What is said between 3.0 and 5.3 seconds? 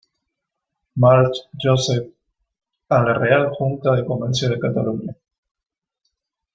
la Real Junta de Comercio de Cataluña".